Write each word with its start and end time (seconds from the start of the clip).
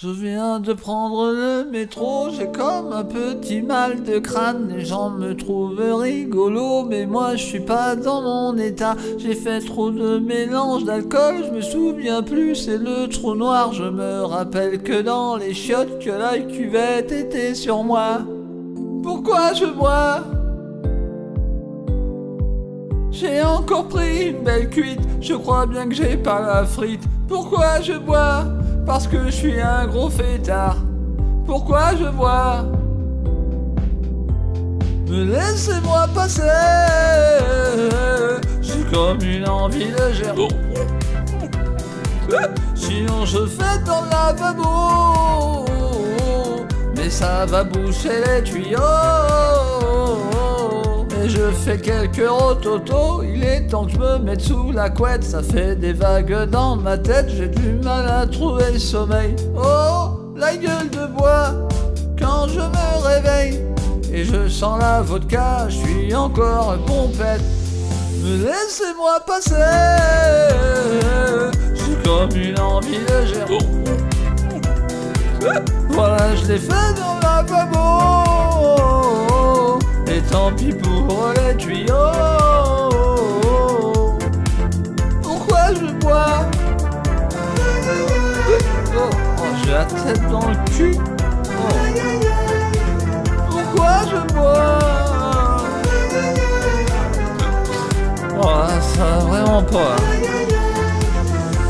Je 0.00 0.10
viens 0.10 0.60
de 0.60 0.74
prendre 0.74 1.32
le 1.32 1.68
métro, 1.68 2.28
j'ai 2.30 2.46
comme 2.46 2.92
un 2.92 3.02
petit 3.02 3.62
mal 3.62 4.04
de 4.04 4.20
crâne. 4.20 4.68
Les 4.68 4.84
gens 4.84 5.10
me 5.10 5.34
trouvent 5.34 5.80
rigolo, 6.00 6.84
mais 6.84 7.04
moi 7.04 7.34
je 7.34 7.42
suis 7.42 7.58
pas 7.58 7.96
dans 7.96 8.22
mon 8.22 8.56
état. 8.58 8.94
J'ai 9.18 9.34
fait 9.34 9.58
trop 9.58 9.90
de 9.90 10.20
mélange 10.20 10.84
d'alcool, 10.84 11.42
je 11.48 11.50
me 11.50 11.60
souviens 11.60 12.22
plus, 12.22 12.54
c'est 12.54 12.78
le 12.78 13.08
trou 13.08 13.34
noir. 13.34 13.72
Je 13.72 13.82
me 13.82 14.22
rappelle 14.22 14.84
que 14.84 15.02
dans 15.02 15.34
les 15.34 15.52
chiottes, 15.52 15.98
que 15.98 16.10
la 16.10 16.38
cuvette 16.38 17.10
était 17.10 17.56
sur 17.56 17.82
moi. 17.82 18.18
Pourquoi 19.02 19.52
je 19.52 19.64
bois? 19.64 20.22
J'ai 23.10 23.42
encore 23.42 23.88
pris 23.88 24.28
une 24.28 24.44
belle 24.44 24.70
cuite, 24.70 25.00
je 25.20 25.34
crois 25.34 25.66
bien 25.66 25.88
que 25.88 25.94
j'ai 25.96 26.16
pas 26.16 26.40
la 26.40 26.64
frite. 26.64 27.02
Pourquoi 27.26 27.80
je 27.80 27.94
bois? 27.94 28.44
Parce 28.88 29.06
que 29.06 29.26
je 29.26 29.30
suis 29.30 29.60
un 29.60 29.86
gros 29.86 30.08
fêtard. 30.08 30.78
Pourquoi 31.44 31.94
je 31.94 32.08
bois 32.08 32.64
Me 35.06 35.24
laissez-moi 35.24 36.08
passer. 36.14 36.42
J'ai 38.62 38.82
comme 38.90 39.20
une 39.22 39.46
envie 39.46 39.90
de 39.90 40.12
gerber. 40.14 40.48
Sinon 42.74 43.26
je 43.26 43.44
fais 43.46 43.78
dans 43.84 44.02
le 44.04 44.10
lavabo. 44.10 45.66
Mais 46.96 47.10
ça 47.10 47.44
va 47.44 47.64
boucher 47.64 48.22
les 48.26 48.42
tuyaux. 48.42 49.77
Je 51.28 51.50
fais 51.52 51.76
quelques 51.78 52.26
rototos, 52.26 53.22
il 53.22 53.44
est 53.44 53.66
temps 53.66 53.84
que 53.84 53.92
je 53.92 53.98
me 53.98 54.18
mette 54.18 54.40
sous 54.40 54.72
la 54.72 54.88
couette, 54.88 55.22
ça 55.22 55.42
fait 55.42 55.76
des 55.76 55.92
vagues 55.92 56.48
dans 56.50 56.74
ma 56.74 56.96
tête, 56.96 57.28
j'ai 57.28 57.48
du 57.48 57.74
mal 57.84 58.08
à 58.08 58.26
trouver 58.26 58.72
le 58.72 58.78
sommeil. 58.78 59.36
Oh, 59.54 60.32
la 60.36 60.56
gueule 60.56 60.88
de 60.90 61.06
bois, 61.14 61.68
quand 62.18 62.48
je 62.48 62.60
me 62.60 63.06
réveille, 63.06 63.62
et 64.10 64.24
je 64.24 64.48
sens 64.48 64.80
la 64.80 65.02
vodka, 65.02 65.66
je 65.68 65.76
suis 65.76 66.14
encore 66.14 66.78
pompette. 66.86 67.42
Me 68.22 68.44
laissez-moi 68.44 69.20
passer, 69.26 69.54
j'ai 71.74 72.08
comme 72.08 72.34
une 72.40 72.58
envie 72.58 72.98
de 72.98 73.26
gérer. 73.26 73.58
Voilà, 75.90 76.34
je 76.36 76.46
l'ai 76.46 76.58
fait 76.58 76.94
dans 76.96 77.18
la 77.22 77.42
lavabo. 77.42 78.27
Tant 80.30 80.52
pis 80.52 80.72
pour 80.72 81.32
les 81.36 81.56
tuyaux. 81.56 81.94
Pourquoi 85.22 85.74
je 85.74 85.86
bois? 86.00 86.44
Oh, 88.94 89.10
oh, 89.38 89.42
j'ai 89.64 89.72
la 89.72 89.84
tête 89.84 90.28
dans 90.30 90.48
le 90.48 90.56
cul. 90.70 90.96
Oh. 90.96 91.72
Pourquoi 93.50 93.94
je 94.10 94.18
bois? 94.34 94.78
Oh, 98.40 98.68
ça 98.80 99.08
vraiment 99.26 99.62
pas. 99.62 99.96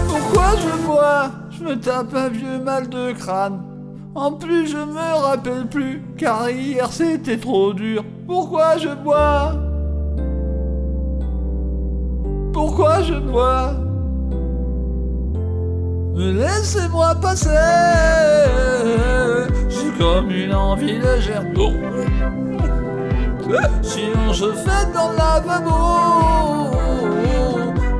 Pourquoi 0.08 0.48
je 0.56 0.86
bois? 0.86 1.30
Je 1.50 1.64
me 1.64 1.74
tape 1.78 2.14
un 2.14 2.28
vieux 2.28 2.58
mal 2.58 2.88
de 2.88 3.12
crâne. 3.12 3.77
En 4.14 4.32
plus, 4.32 4.66
je 4.66 4.76
me 4.76 5.22
rappelle 5.22 5.66
plus, 5.66 6.02
car 6.16 6.50
hier 6.50 6.92
c'était 6.92 7.38
trop 7.38 7.72
dur. 7.72 8.04
Pourquoi 8.26 8.76
je 8.78 8.88
bois 8.88 9.54
Pourquoi 12.52 13.02
je 13.02 13.14
bois 13.14 13.74
laissez-moi 16.18 17.14
passer. 17.16 17.50
J'ai 19.68 19.90
comme 19.98 20.30
une 20.30 20.54
envie 20.54 20.98
de 20.98 21.20
gerber. 21.20 21.72
Sinon, 23.82 24.32
je 24.32 24.52
fais 24.52 24.92
dans 24.92 25.10
le 25.12 25.16
lavabo. 25.16 26.70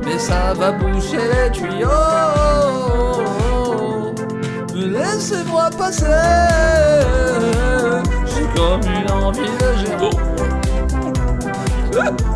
Mais 0.05 0.19
ça 0.19 0.53
va 0.53 0.71
boucher 0.73 1.17
les 1.17 1.51
tuyaux. 1.51 1.87
Laissez-moi 4.87 5.69
passer. 5.77 6.05
J'ai 8.25 8.47
comme 8.55 8.81
une 8.83 9.11
envie 9.11 9.41
de 9.41 9.73
gerber 9.77 10.09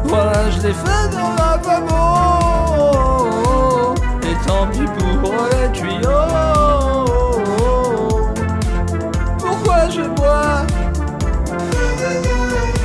Voilà, 0.03 0.49
je 0.51 0.57
l'ai 0.67 0.73
fait 0.73 1.07
dans 1.11 1.35
la 1.37 1.55
lavabo 1.55 2.01
Et 4.23 4.35
tant 4.45 4.67
pis 4.71 4.87
pour 5.21 5.33
les 5.51 5.71
tuyaux. 5.71 7.05
Pourquoi 9.39 9.89
je 9.89 10.01
bois? 10.01 10.65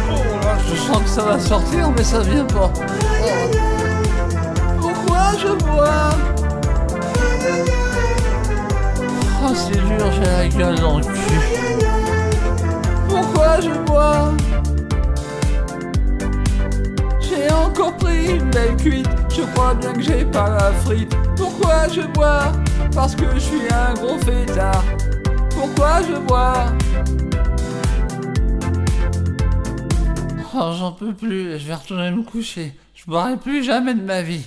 Oh 0.09 0.23
là, 0.45 0.55
je 0.69 0.75
sens 0.77 1.03
que 1.03 1.09
ça 1.09 1.23
va 1.23 1.41
sortir, 1.41 1.91
mais 1.97 2.05
ça 2.05 2.21
vient 2.21 2.45
pas. 2.45 2.71
Oh. 2.73 2.79
Pourquoi 4.81 5.33
je 5.37 5.49
bois? 5.65 6.11
Oh, 9.51 9.55
c'est 9.55 9.73
dur, 9.73 10.13
j'ai 10.13 10.21
la 10.21 10.49
gueule 10.49 10.79
dans 10.79 10.99
le 10.99 11.05
cul. 11.05 11.41
Pourquoi 13.09 13.61
je 13.63 13.71
bois? 13.87 14.33
J'ai 17.19 17.51
encore 17.51 17.97
pris 17.97 18.37
une 18.37 18.51
belle 18.51 18.77
cuite, 18.77 19.09
je 19.31 19.41
crois 19.55 19.75
bien 19.75 19.95
que 19.95 20.03
j'ai 20.03 20.27
pas 20.27 20.51
la 20.51 20.73
frite. 20.73 21.17
Pourquoi 21.37 21.89
je 21.89 22.03
bois? 22.03 22.53
Parce 22.95 23.15
que 23.15 23.25
je 23.35 23.39
suis 23.39 23.63
un 23.73 23.95
gros 23.95 24.19
fêtard. 24.19 24.85
Pourquoi 25.51 26.03
je 26.03 26.19
bois? 26.19 26.67
Oh, 30.55 30.73
j'en 30.79 30.93
peux 30.93 31.15
plus, 31.15 31.59
je 31.59 31.67
vais 31.67 31.75
retourner 31.75 32.11
me 32.11 32.23
coucher. 32.23 32.75
Je 32.95 33.05
boirai 33.07 33.39
plus 33.39 33.65
jamais 33.65 33.95
de 33.95 34.03
ma 34.03 34.21
vie. 34.21 34.47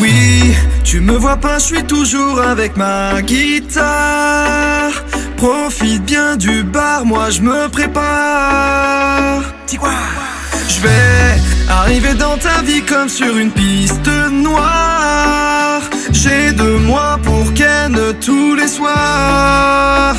Oui, 0.00 0.54
tu 0.82 1.00
me 1.00 1.12
vois 1.12 1.36
pas, 1.36 1.58
je 1.58 1.64
suis 1.64 1.84
toujours 1.84 2.40
avec 2.40 2.76
ma 2.76 3.22
guitare. 3.22 4.92
Profite 5.36 6.04
bien 6.04 6.36
du 6.36 6.64
bar, 6.64 7.04
moi 7.04 7.30
je 7.30 7.40
me 7.42 7.68
prépare. 7.68 9.42
Je 10.68 10.80
vais 10.80 11.59
arriver 11.70 12.14
dans 12.14 12.36
ta 12.36 12.62
vie 12.62 12.82
comme 12.82 13.08
sur 13.08 13.36
une 13.36 13.50
piste 13.50 14.10
noire. 14.30 15.80
J'ai 16.12 16.52
de 16.52 16.78
moi 16.78 17.18
pour 17.22 17.54
Ken 17.54 17.96
tous 18.20 18.54
les 18.54 18.68
soirs. 18.68 20.16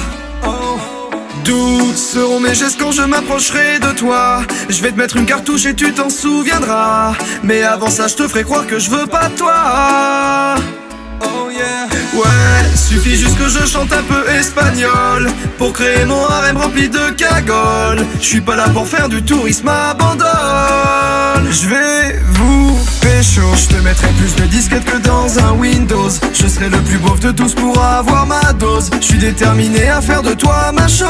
D'où 1.45 1.91
seront 1.95 2.39
mes 2.39 2.53
gestes 2.53 2.79
quand 2.79 2.91
je 2.91 3.01
m'approcherai 3.01 3.79
de 3.79 3.91
toi 3.97 4.43
Je 4.69 4.81
vais 4.81 4.91
te 4.91 4.97
mettre 4.97 5.17
une 5.17 5.25
cartouche 5.25 5.65
et 5.65 5.73
tu 5.73 5.91
t'en 5.91 6.09
souviendras 6.09 7.13
Mais 7.43 7.63
avant 7.63 7.89
ça 7.89 8.07
je 8.07 8.15
te 8.15 8.27
ferai 8.27 8.43
croire 8.43 8.67
que 8.67 8.77
je 8.77 8.91
veux 8.91 9.07
pas 9.07 9.27
toi 9.35 10.55
Ouais, 12.13 12.75
suffit 12.75 13.15
juste 13.15 13.37
que 13.37 13.47
je 13.47 13.65
chante 13.65 13.93
un 13.93 14.03
peu 14.03 14.29
espagnol 14.31 15.29
Pour 15.57 15.71
créer 15.71 16.03
mon 16.05 16.25
harem 16.25 16.57
rempli 16.57 16.89
de 16.89 17.11
cagoles. 17.11 18.05
Je 18.19 18.25
suis 18.25 18.41
pas 18.41 18.55
là 18.55 18.67
pour 18.69 18.87
faire 18.87 19.07
du 19.07 19.23
tourisme 19.23 19.69
à 19.69 19.93
bandole 19.93 21.51
Je 21.51 21.67
vais 21.67 22.19
vous 22.31 22.80
pécho. 23.01 23.41
Je 23.55 23.75
te 23.75 23.81
mettrai 23.81 24.07
plus 24.19 24.35
de 24.35 24.45
disquettes 24.45 24.85
que 24.85 24.97
dans 24.97 25.39
un 25.39 25.53
Windows. 25.53 26.09
Je 26.33 26.47
serai 26.47 26.69
le 26.69 26.79
plus 26.79 26.97
beauf 26.97 27.19
de 27.19 27.31
tous 27.31 27.53
pour 27.53 27.77
avoir 27.81 28.25
ma 28.25 28.53
dose. 28.53 28.89
Je 28.99 29.05
suis 29.05 29.17
déterminé 29.17 29.89
à 29.89 30.01
faire 30.01 30.21
de 30.21 30.33
toi 30.33 30.71
ma 30.73 30.87
chose. 30.87 31.09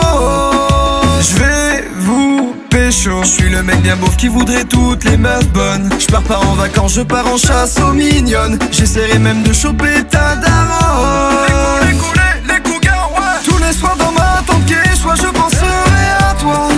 Je 1.20 1.36
vais 1.38 1.88
vous 2.00 2.56
pécho. 2.70 3.24
Je 3.24 3.28
suis 3.28 3.50
le 3.50 3.64
mec 3.64 3.82
bien 3.82 3.96
beauf 3.96 4.18
qui 4.18 4.28
voudrait 4.28 4.66
toutes 4.66 5.04
les 5.04 5.18
meufs 5.18 5.48
bonnes. 5.50 5.90
Je 6.00 6.08
pars 6.08 6.24
pas 6.24 6.40
en 6.40 6.54
vacances, 6.56 6.96
je 6.96 7.02
pars 7.02 7.28
en 7.28 7.38
chasse 7.38 7.78
aux 7.80 7.94
mignonnes. 7.94 8.58
J'essaierai 8.72 9.20
même 9.20 9.44
de 9.44 9.54
choper 9.54 10.04
ta 10.10 10.36
daronne. 10.36 11.88
Les 11.88 11.94
coups, 11.94 12.14
les, 12.16 12.54
les 12.54 12.60
coups, 12.62 12.88
ouais. 12.88 13.38
Tous 13.46 13.58
les 13.64 13.74
soirs 13.74 13.98
dans 13.98 14.12
ma 14.12 14.42
tente 14.46 14.62
soit 14.96 15.16
je 15.16 15.28
penserai 15.28 16.08
à 16.30 16.34
toi 16.36 16.70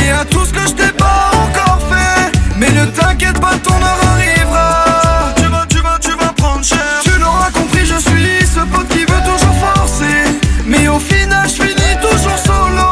Et 0.00 0.10
à 0.10 0.24
tout 0.24 0.44
ce 0.44 0.52
que 0.52 0.60
je 0.66 0.72
t'ai 0.72 0.92
pas 0.92 1.30
encore 1.34 1.80
fait. 1.90 2.32
Mais 2.56 2.70
ne 2.72 2.86
t'inquiète 2.86 3.40
pas, 3.40 3.54
ton 3.62 3.74
heure 3.74 4.00
arrivera 4.12 4.37
au 10.98 11.00
final, 11.00 11.48
je 11.48 11.62
finis 11.62 11.96
toujours 12.00 12.38
solo. 12.38 12.88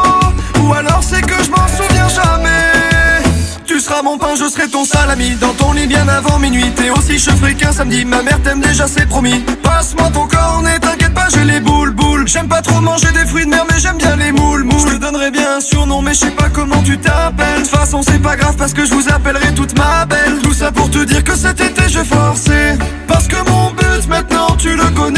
Ou 0.63 0.73
alors 0.73 1.01
c'est 1.03 1.21
que 1.21 1.43
je 1.43 1.49
m'en 1.49 1.67
souviens 1.67 2.09
jamais. 2.09 3.23
Tu 3.65 3.79
seras 3.79 4.01
mon 4.01 4.17
pain, 4.17 4.33
je 4.39 4.47
serai 4.49 4.67
ton 4.69 4.85
salami. 4.85 5.31
Dans 5.41 5.53
ton 5.53 5.73
lit 5.73 5.87
bien 5.87 6.07
avant 6.07 6.39
minuit. 6.39 6.71
T'es 6.75 6.89
aussi 6.89 7.19
cheveux 7.19 7.53
qu'un 7.53 7.71
samedi. 7.71 8.05
Ma 8.05 8.21
mère 8.23 8.41
t'aime 8.43 8.61
déjà 8.61 8.87
c'est 8.87 9.07
promis. 9.07 9.39
Passe-moi 9.63 10.09
ton 10.13 10.25
cornet 10.27 10.79
t'inquiète 10.79 11.13
pas 11.13 11.27
j'ai 11.33 11.43
les 11.43 11.59
boules 11.59 11.91
boules. 11.91 12.27
J'aime 12.27 12.47
pas 12.47 12.61
trop 12.61 12.81
manger 12.81 13.11
des 13.11 13.25
fruits 13.25 13.45
de 13.45 13.49
mer 13.49 13.65
mais 13.69 13.79
j'aime 13.79 13.97
bien 13.97 14.15
les 14.15 14.31
moules 14.31 14.63
moules. 14.63 14.87
Je 14.89 14.95
te 14.95 15.01
donnerai 15.01 15.31
bien 15.31 15.57
un 15.57 15.61
surnom 15.61 16.01
mais 16.01 16.13
je 16.13 16.19
sais 16.19 16.31
pas 16.31 16.49
comment 16.49 16.81
tu 16.83 16.97
t'appelles. 16.97 17.63
De 17.63 17.67
toute 17.67 17.77
façon 17.79 18.01
c'est 18.01 18.21
pas 18.21 18.35
grave 18.35 18.55
parce 18.57 18.73
que 18.73 18.85
je 18.85 18.93
vous 18.93 19.09
appellerai 19.09 19.53
toute 19.53 19.77
ma 19.77 20.05
belle. 20.05 20.39
Tout 20.43 20.53
ça 20.53 20.71
pour 20.71 20.89
te 20.89 21.03
dire 21.03 21.23
que 21.23 21.35
cet 21.35 21.59
été 21.59 21.83
je 21.89 22.03
forçais 22.03 22.77
Parce 23.07 23.27
que 23.27 23.37
mon 23.49 23.71
but 23.71 24.07
maintenant 24.07 24.55
tu 24.57 24.75
le 24.75 24.87
connais 24.95 25.16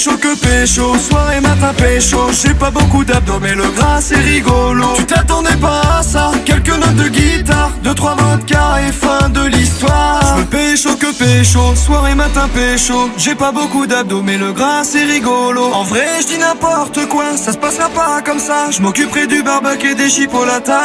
Pécho 0.00 0.16
que 0.16 0.34
pécho. 0.34 0.96
Soir 0.96 1.30
et 1.34 1.42
matin 1.42 1.74
pécho. 1.76 2.30
J'ai 2.32 2.54
pas 2.54 2.70
beaucoup 2.70 3.04
d'abdos 3.04 3.38
mais 3.38 3.54
le 3.54 3.68
gras 3.68 4.00
c'est 4.00 4.16
rigolo. 4.16 4.86
Tu 4.96 5.04
t'attendais 5.04 5.56
pas 5.56 5.98
à 5.98 6.02
ça. 6.02 6.32
Quelques 6.46 6.70
notes 6.70 6.96
de 6.96 7.08
guitare 7.08 7.70
Deux 7.82 7.92
trois 7.94 8.14
vodka 8.14 8.80
et 8.88 8.92
fin 8.92 9.28
de 9.28 9.42
l'histoire. 9.42 10.38
Je 10.38 10.44
pécho 10.44 10.96
que 10.96 11.12
pécho. 11.12 11.74
Soir 11.74 12.08
et 12.08 12.14
matin 12.14 12.48
pécho. 12.48 13.10
J'ai 13.18 13.34
pas 13.34 13.52
beaucoup 13.52 13.86
d'abdos 13.86 14.22
mais 14.22 14.38
le 14.38 14.52
gras 14.54 14.84
c'est 14.84 15.04
rigolo. 15.04 15.64
En 15.74 15.82
vrai 15.82 16.06
je 16.22 16.28
dis 16.28 16.38
n'importe 16.38 17.06
quoi. 17.08 17.36
Ça 17.36 17.52
se 17.52 17.58
passera 17.58 17.90
pas 17.90 18.22
comme 18.24 18.40
ça. 18.40 18.70
Je 18.70 18.80
m'occuperai 18.80 19.26
du 19.26 19.42
barbecue 19.42 19.90
et 19.90 19.94
des 19.94 20.08
chipolatas 20.08 20.76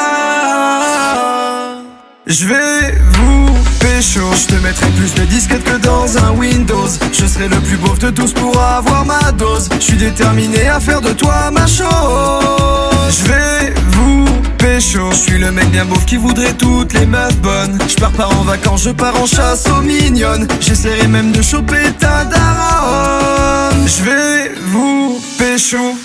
Je 2.28 2.48
vais 2.48 2.98
vous 3.14 3.54
pécho 3.80 4.22
Je 4.34 4.48
te 4.48 4.56
mettrai 4.64 4.88
plus 4.98 5.14
de 5.14 5.26
disquettes 5.26 5.64
que 5.64 5.78
dans 5.78 6.18
un 6.18 6.32
Windows. 6.32 6.88
Je 7.14 7.26
serai 7.28 7.48
le 7.48 7.58
plus 7.58 7.78
beau 7.78 7.96
de 7.96 8.10
tous 8.10 8.34
pour 8.34 8.60
avoir 8.60 9.06
ma 9.06 9.32
dose. 9.34 9.70
Je 9.76 9.84
suis 9.84 9.98
déterminé 9.98 10.68
à 10.68 10.80
faire 10.80 11.02
de 11.02 11.14
toi 11.14 11.52
ma 11.52 11.68
chose. 11.68 11.86
Je 13.10 13.26
vais 13.26 13.74
vous 13.92 14.26
pécho 14.58 15.12
Je 15.12 15.16
suis 15.16 15.38
le 15.38 15.52
mec 15.52 15.70
bien 15.70 15.86
beau 15.86 15.98
qui 16.08 16.18
voudrait 16.18 16.54
toutes 16.54 16.94
les 16.94 17.06
meufs 17.06 17.38
bonnes. 17.38 17.78
Je 17.88 17.96
pars 17.96 18.12
pas 18.12 18.28
en 18.28 18.44
vacances, 18.44 18.86
je 18.86 18.90
pars 18.90 19.16
en 19.22 19.28
chasse 19.28 19.66
aux 19.68 19.82
mignonnes. 19.84 20.48
J'essaierai 20.60 21.08
même 21.08 21.32
de 21.32 21.44
choper 21.44 21.92
ta 22.00 22.26
daronne. 22.26 23.88
Je 23.88 24.04
vais 24.04 24.52
vous 24.66 25.22
pécho 25.38 25.96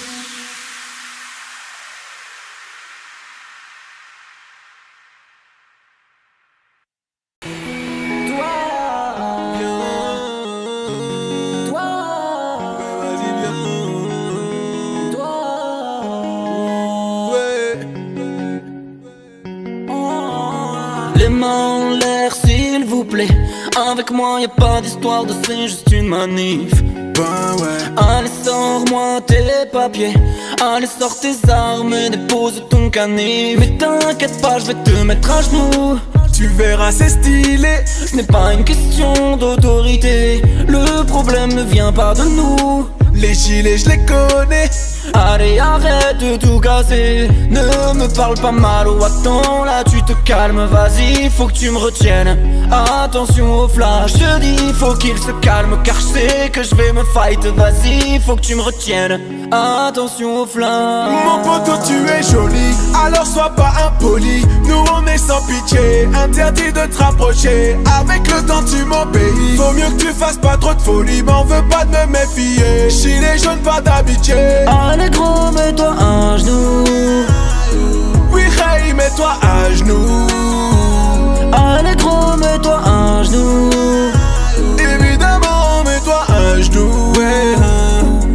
Avec 24.11 24.19
moi 24.19 24.41
y 24.41 24.45
a 24.45 24.49
pas 24.49 24.81
d'histoire 24.81 25.25
de 25.25 25.33
c'est 25.47 25.69
juste 25.69 25.93
une 25.93 26.09
manif. 26.09 26.83
Ben 27.15 27.63
ouais. 27.63 28.03
Allez 28.09 28.31
sors-moi 28.43 29.21
tes 29.25 29.37
papiers. 29.73 30.15
Allez 30.61 30.89
sors 30.89 31.15
tes 31.21 31.49
armes 31.49 31.95
et 31.95 32.11
dépose 32.11 32.65
ton 32.71 32.91
canif. 32.91 33.61
Mais 33.61 33.77
t'inquiète 33.79 34.41
pas 34.43 34.59
je 34.59 34.67
vais 34.67 34.83
te 34.83 34.91
mettre 35.05 35.31
à 35.31 35.43
genoux. 35.43 36.01
Tu 36.33 36.49
verras 36.49 36.91
c'est 36.91 37.11
stylé. 37.11 37.85
Ce 37.87 38.17
n'est 38.17 38.25
pas 38.25 38.53
une 38.53 38.65
question 38.65 39.37
d'autorité. 39.37 40.43
Le 40.67 41.05
problème 41.05 41.53
ne 41.53 41.63
vient 41.63 41.93
pas 41.93 42.15
de 42.15 42.25
nous. 42.25 42.89
Les 43.15 43.35
gilets 43.35 43.79
je 43.79 43.91
les 43.91 44.05
connais 44.07 44.69
Allez 45.15 45.59
arrête 45.59 46.19
de 46.19 46.37
tout 46.37 46.61
casser. 46.61 47.29
Ne 47.51 47.95
me 47.95 48.15
parle 48.15 48.39
pas 48.39 48.53
mal 48.53 48.89
ou 48.89 49.03
attends 49.03 49.65
là 49.65 49.83
tu 49.85 50.03
te 50.03 50.13
calmes. 50.25 50.67
Vas-y 50.67 51.31
faut 51.31 51.47
que 51.47 51.53
tu 51.53 51.71
me 51.71 51.79
retiennes. 51.79 52.39
Attention 52.71 53.61
au 53.61 53.69
flash 53.69 54.13
Je 54.13 54.41
dis 54.41 54.73
faut 54.73 54.95
qu'il 54.95 55.19
se 55.19 55.33
calme 55.41 55.77
Car 55.83 55.97
je 55.97 56.19
sais 56.19 56.51
que 56.51 56.63
je 56.63 56.75
vais 56.75 56.93
me 56.93 57.05
fight. 57.13 57.45
Vas-y 57.45 58.21
faut 58.21 58.37
que 58.37 58.43
tu 58.43 58.55
me 58.55 58.63
retiennes. 58.63 59.21
Attention 59.53 60.43
au 60.43 60.47
flash. 60.47 61.11
Mon 61.25 61.43
poteau 61.43 61.79
tu 61.85 61.95
es 62.09 62.23
joli, 62.23 62.75
alors 63.05 63.27
sois 63.27 63.51
pas 63.51 63.73
impoli. 63.87 64.47
Nous 64.65 64.85
on 64.95 65.05
est 65.07 65.19
sans 65.19 65.45
pitié, 65.47 66.09
interdit 66.15 66.73
de 66.73 66.87
te 66.87 67.03
rapprocher. 67.03 67.77
Avec 67.99 68.27
le 68.29 68.47
temps 68.47 68.63
tu 68.65 68.85
m'obéis. 68.85 69.57
Faut 69.57 69.73
mieux 69.73 69.91
que 69.97 70.03
tu 70.03 70.13
fasses 70.13 70.37
pas 70.39 70.57
trop 70.57 70.75
de 70.75 70.81
folie 70.81 71.23
M'en 71.23 71.45
veux 71.45 71.63
pas 71.69 71.85
de 71.85 71.91
me 71.91 72.13
méfier. 72.13 72.91
Gilet 72.91 73.39
jaune 73.39 73.59
pas 73.59 73.81
d'amitié 73.81 74.35
Allez 75.01 75.11
gros 75.11 75.51
mets-toi 75.53 75.95
à 75.99 76.37
genoux. 76.37 76.85
Oui 78.33 78.43
hey 78.43 78.93
mets-toi 78.93 79.33
à 79.41 79.73
genoux. 79.73 80.27
Allez 81.53 81.97
gros 81.97 82.37
mets-toi 82.37 82.81
à 82.85 83.23
genoux. 83.23 83.71
Évidemment 84.79 85.83
mets-toi 85.85 86.23
à 86.29 86.61
genoux 86.61 87.13
ouais. 87.17 87.57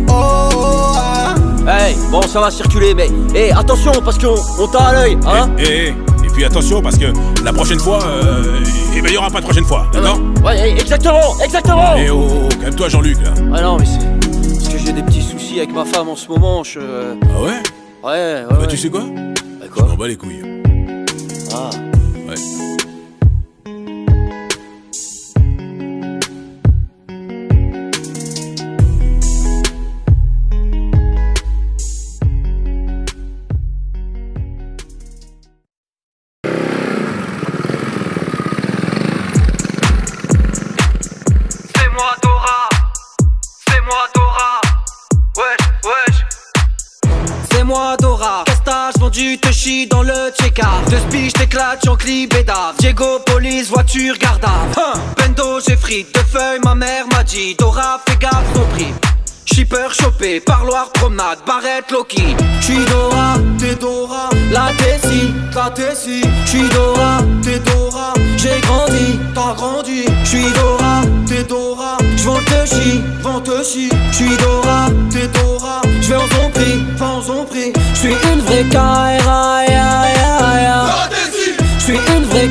Oh, 0.10 0.50
oh, 0.56 0.94
ah. 0.96 1.36
Hey, 1.68 1.96
bon, 2.10 2.22
ça 2.24 2.40
va 2.40 2.50
circuler, 2.50 2.96
mais 2.96 3.10
hey, 3.36 3.52
attention 3.52 3.92
parce 4.04 4.18
qu'on 4.18 4.36
on 4.60 4.68
t'a 4.68 4.86
à 4.86 4.94
l'œil, 4.94 5.18
hein. 5.28 5.50
Et, 5.60 5.64
et, 5.64 5.88
et 5.90 6.30
puis 6.34 6.46
attention 6.46 6.82
parce 6.82 6.98
que 6.98 7.14
la 7.44 7.54
prochaine 7.54 7.80
fois, 7.80 8.00
euh, 8.04 8.64
eh 8.96 9.02
ben, 9.02 9.10
il 9.10 9.14
y 9.14 9.18
aura 9.18 9.30
pas 9.30 9.40
de 9.40 9.46
prochaine 9.46 9.66
fois, 9.66 9.86
d'accord? 9.94 10.20
Ouais, 10.44 10.58
hey, 10.58 10.72
exactement, 10.80 11.36
exactement 11.44 11.96
Et 11.98 12.10
oh, 12.10 12.28
oh, 12.28 12.50
calme-toi 12.62 12.90
Jean-Luc 12.90 13.22
là. 13.22 13.32
Ah 13.54 13.62
non, 13.62 13.78
mais 13.78 13.86
avec 15.60 15.74
ma 15.74 15.86
femme 15.86 16.10
en 16.10 16.16
ce 16.16 16.28
moment, 16.28 16.63
je... 16.63 16.80
Ah 16.80 17.42
ouais? 17.42 17.50
Ouais, 18.04 18.10
ouais. 18.12 18.46
Bah 18.50 18.57
ouais. 18.60 18.68
tu 18.68 18.78
sais 18.78 18.90
quoi? 18.90 19.02
Bah, 19.02 19.66
Je 19.66 19.69
quoi 19.69 19.86
m'en 19.86 19.96
bats 19.96 20.07
les 20.07 20.18
couilles. 20.18 20.44
Ah. 21.54 21.69
Voiture, 53.86 54.18
garde 54.18 54.44
hein. 54.46 55.00
Bendo, 55.18 55.60
j'ai 55.66 55.76
frites, 55.76 56.14
deux 56.14 56.22
feuilles, 56.22 56.60
ma 56.64 56.76
mère 56.76 57.06
m'a 57.12 57.24
dit 57.24 57.56
Dora, 57.56 58.02
fais 58.08 58.18
gaffe, 58.18 58.54
ton 58.54 58.66
prix. 58.74 58.94
Shipper 59.45 59.88
chopé, 59.92 60.40
parloir, 60.40 60.92
promenade, 60.92 61.40
barrette, 61.45 61.92
Loki. 61.92 62.36
J'suis 62.62 62.86
Dora, 62.86 63.36
t'es 63.59 63.76
Dora 63.76 64.30
La 64.52 64.71
Tessie, 64.78 65.33
la 65.54 65.69
Tessie. 65.69 66.24
J'suis 66.45 66.68
Dora, 66.69 67.19
t'es 67.42 67.59
Dora 67.59 68.14
J'ai 68.38 68.59
grandi, 68.62 69.19
t'as 69.33 69.54
grandi. 69.54 70.06
J'suis 70.24 70.52
Dora, 70.54 71.02
t'es 71.28 71.44
Dora 71.44 71.98
J'vends 72.18 72.40
te 72.40 72.66
chie, 72.68 73.02
vends 73.21 73.40
te 73.40 73.64
chie 73.64 73.90
J'suis 74.12 74.36
Dora, 74.38 74.88
t'es 75.12 75.28
Dora 75.28 75.81
J'vais 76.02 76.16
en 76.16 76.28
son 76.28 76.50
prix, 76.50 76.83
vends 76.98 77.18
en 77.18 77.21
son 77.21 77.45
prix 77.45 77.71
J'suis 77.94 78.16
une 78.33 78.42
vraie 78.42 78.64
Kaira, 78.64 79.64
ya 79.68 80.09
ya 80.18 80.62
ya 80.62 80.86
J'suis 81.80 82.00
une 82.18 82.26
vraie 82.26 82.50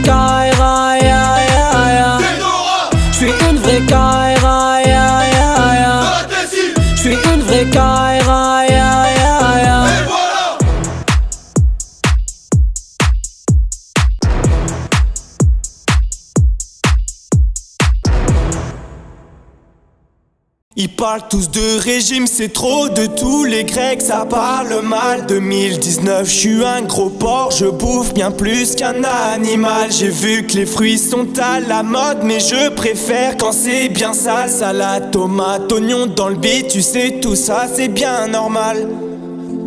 Tous 21.20 21.48
de 21.48 21.78
régime, 21.80 22.26
c'est 22.26 22.52
trop 22.52 22.88
de 22.88 23.06
tous 23.06 23.44
les 23.44 23.62
grecs, 23.62 24.02
ça 24.02 24.26
parle 24.28 24.82
mal. 24.82 25.26
2019, 25.26 26.28
je 26.28 26.34
suis 26.34 26.64
un 26.64 26.82
gros 26.82 27.08
porc, 27.08 27.52
je 27.52 27.66
bouffe 27.66 28.12
bien 28.12 28.32
plus 28.32 28.74
qu'un 28.74 29.04
animal. 29.04 29.92
J'ai 29.92 30.08
vu 30.08 30.44
que 30.44 30.54
les 30.54 30.66
fruits 30.66 30.98
sont 30.98 31.28
à 31.40 31.60
la 31.60 31.84
mode, 31.84 32.18
mais 32.24 32.40
je 32.40 32.68
préfère 32.70 33.36
quand 33.36 33.52
c'est 33.52 33.88
bien 33.90 34.12
sale. 34.12 34.50
Salade, 34.50 35.12
tomate, 35.12 35.70
oignon 35.70 36.06
dans 36.06 36.28
le 36.28 36.34
beat, 36.34 36.68
tu 36.68 36.82
sais, 36.82 37.20
tout 37.22 37.36
ça 37.36 37.66
c'est 37.72 37.88
bien 37.88 38.26
normal. 38.26 38.88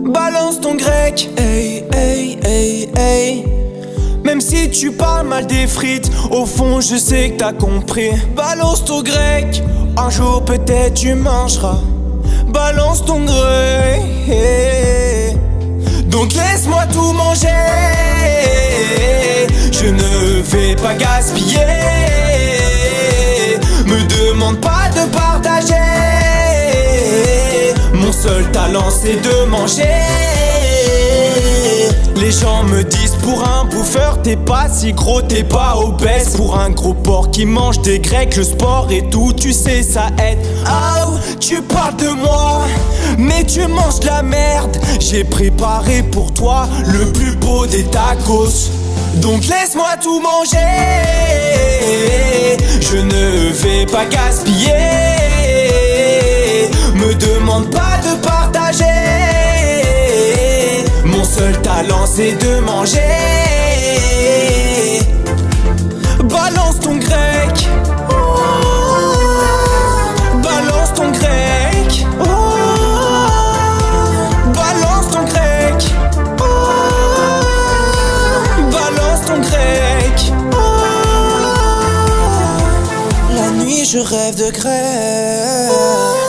Balance 0.04 0.60
ton 0.60 0.76
grec, 0.76 1.30
hey, 1.38 1.86
hey, 1.94 2.38
hey, 2.44 2.90
hey. 2.98 3.46
Même 4.24 4.42
si 4.42 4.70
tu 4.70 4.92
parles 4.92 5.28
mal 5.28 5.48
des 5.48 5.68
frites, 5.68 6.12
au 6.30 6.46
fond 6.46 6.82
je 6.82 6.98
sais 6.98 7.30
que 7.30 7.38
t'as 7.38 7.54
compris. 7.54 8.12
Balance 8.36 8.84
ton 8.84 9.02
grec, 9.02 9.64
un 10.00 10.12
jour 10.12 10.46
peut-être 10.46 10.94
tu 10.94 11.16
mangeras. 11.16 11.80
Balance 12.54 13.04
ton 13.04 13.26
gré. 13.26 14.04
Donc 16.06 16.34
laisse-moi 16.34 16.84
tout 16.94 17.14
manger. 17.14 17.48
Je 19.72 19.88
ne 19.88 20.42
vais 20.42 20.76
pas 20.76 20.94
gaspiller. 20.94 21.58
Me 23.88 24.00
demande 24.08 24.62
pas 24.62 24.90
de 24.96 25.10
partager. 25.12 25.74
Mon 27.94 28.12
seul 28.12 28.52
talent 28.52 28.92
c'est 28.92 29.20
de 29.20 29.46
manger. 29.46 29.84
Les 32.20 32.32
gens 32.32 32.64
me 32.64 32.84
disent 32.84 33.16
pour 33.22 33.48
un 33.48 33.66
bouffeur 33.66 34.22
t'es 34.24 34.36
pas 34.36 34.68
si 34.70 34.92
gros, 34.92 35.22
t'es 35.22 35.44
pas 35.44 35.76
obèse. 35.78 36.36
Pour 36.36 36.58
un 36.60 36.72
gros 36.72 36.94
porc 36.94 37.32
qui 37.32 37.46
mange 37.46 37.80
des 37.82 38.00
grecs, 38.00 38.36
le 38.36 38.44
sport 38.44 38.88
et 38.90 39.08
tout, 39.10 39.34
tu 39.34 39.54
sais 39.54 39.84
ça 39.84 40.08
aide. 40.18 40.40
Ah, 40.66 41.06
tu 41.40 41.62
parles 41.62 41.96
de 41.98 42.10
moi, 42.10 42.62
mais 43.18 43.44
tu 43.44 43.66
manges 43.68 44.00
de 44.00 44.08
la 44.08 44.24
merde. 44.24 44.78
J'ai 45.00 45.24
préparé 45.24 46.04
pour 46.04 46.34
toi 46.34 46.68
le 46.86 47.06
plus 47.12 47.36
beau 47.36 47.66
des 47.68 47.84
tacos. 47.84 48.72
Donc 49.18 49.46
laisse-moi 49.46 49.90
tout 50.02 50.20
manger. 50.20 50.58
Je 52.82 52.98
ne 52.98 53.50
vais 53.52 53.86
pas 53.86 54.06
gaspiller. 54.06 54.72
Me 56.96 57.14
demande 57.14 57.70
pas 57.70 57.87
balance 61.82 62.18
et 62.18 62.34
de 62.34 62.60
manger. 62.60 63.00
Balance 66.24 66.80
ton 66.80 66.96
grec. 66.96 67.56
Balance 70.44 70.94
ton 70.96 71.12
grec. 71.12 72.06
Balance 74.60 75.08
ton 75.12 75.24
grec. 75.32 75.80
Balance 78.72 79.22
ton 79.28 79.40
grec. 79.40 80.18
La 83.36 83.50
nuit, 83.52 83.86
je 83.86 84.00
rêve 84.00 84.36
de 84.36 84.50
grec. 84.52 86.27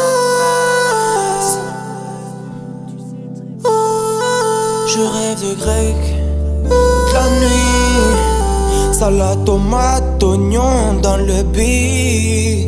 salade, 8.98 9.44
tomate, 9.44 10.22
oignon 10.24 11.00
dans 11.00 11.18
le 11.18 11.44
beat. 11.54 12.66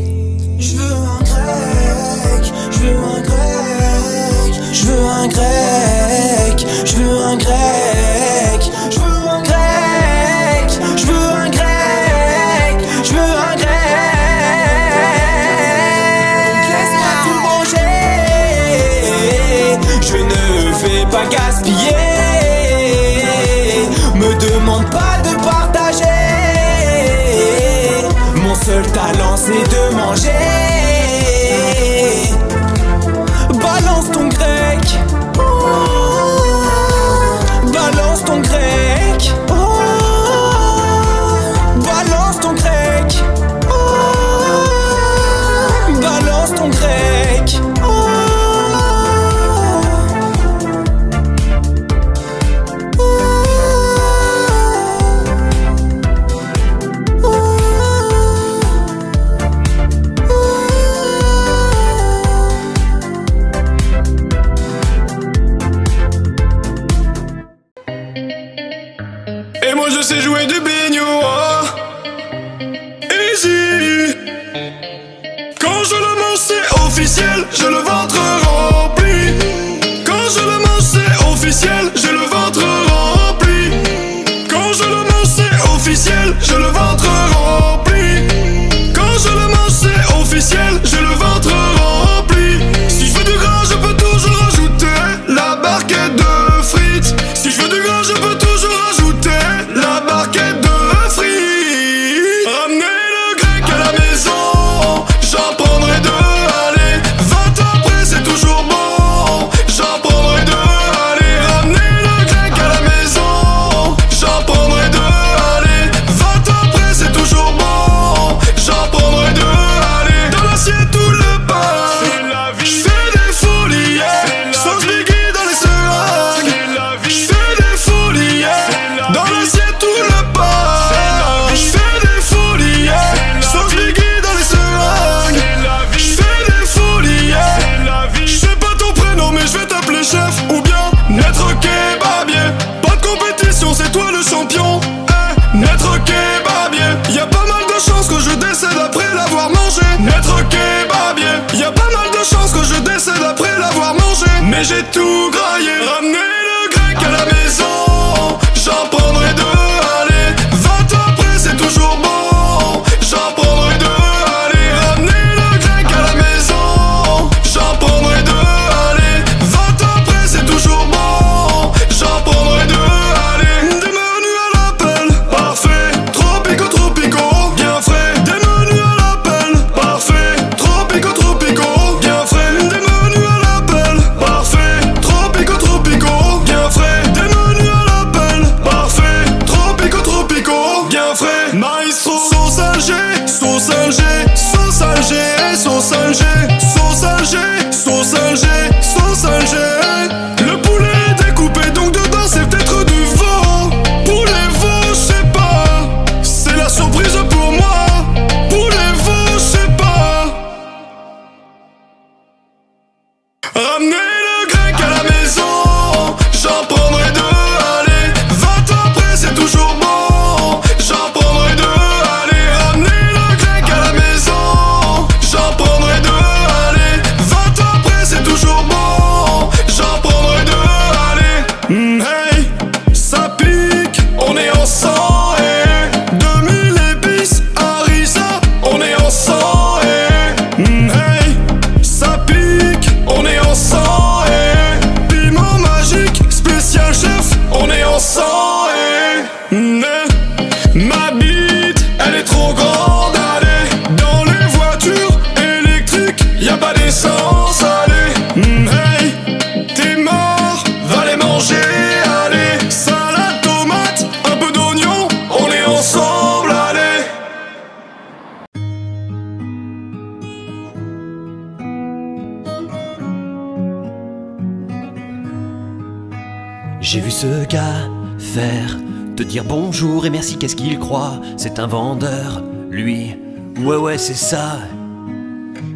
Faire 278.40 278.76
te 279.16 279.22
dire 279.22 279.44
bonjour 279.44 280.06
et 280.06 280.10
merci, 280.10 280.38
qu'est-ce 280.38 280.56
qu'il 280.56 280.78
croit? 280.78 281.20
C'est 281.36 281.58
un 281.58 281.66
vendeur, 281.66 282.42
lui. 282.70 283.16
Ouais, 283.58 283.76
ouais, 283.76 283.98
c'est 283.98 284.14
ça. 284.14 284.60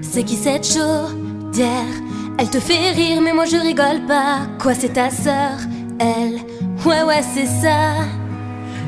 C'est 0.00 0.24
qui 0.24 0.36
cette 0.36 0.66
chaudière? 0.66 1.94
Elle 2.38 2.48
te 2.48 2.58
fait 2.58 2.92
rire, 2.92 3.20
mais 3.22 3.34
moi 3.34 3.44
je 3.44 3.56
rigole 3.56 4.06
pas. 4.06 4.46
Quoi, 4.58 4.72
c'est 4.74 4.94
ta 4.94 5.10
sœur 5.10 5.58
Elle? 5.98 6.38
Ouais, 6.86 7.02
ouais, 7.02 7.22
c'est 7.34 7.46
ça. 7.46 7.80